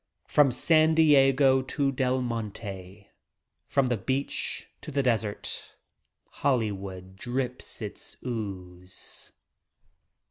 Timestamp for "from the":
3.67-3.97